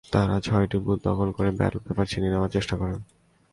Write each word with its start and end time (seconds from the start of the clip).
তাঁরা 0.13 0.35
ছয়টি 0.39 0.77
বুথ 0.85 0.97
দখল 1.03 1.29
করে 1.31 1.49
ব্যালট 1.51 1.81
পেপার 1.85 2.05
ছিনিয়ে 2.05 2.31
নেওয়ার 2.33 2.51
চেষ্টা 2.51 2.75
করেন। 2.77 2.99